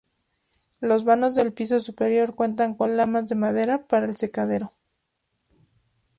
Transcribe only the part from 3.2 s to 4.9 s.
de madera para el secadero.